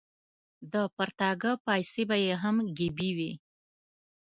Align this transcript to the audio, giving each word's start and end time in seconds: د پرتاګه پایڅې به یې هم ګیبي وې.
د 0.73 0.73
پرتاګه 0.97 1.51
پایڅې 1.65 2.03
به 2.09 2.17
یې 2.25 2.33
هم 2.43 2.55
ګیبي 2.77 3.09
وې. 3.17 3.31